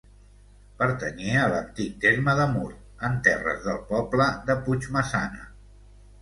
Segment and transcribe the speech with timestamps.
[0.79, 2.71] Pertanyia a l'antic terme de Mur,
[3.11, 5.47] en terres del poble de Puigmaçana.